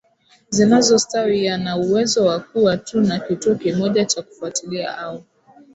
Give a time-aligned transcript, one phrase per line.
[0.49, 5.23] zinazostawi yana uwezo wa kuwa tu na kituo kimoja cha kufuatilia au